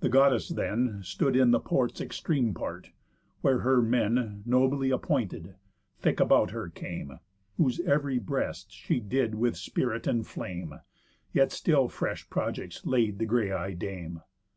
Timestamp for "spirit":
9.56-10.08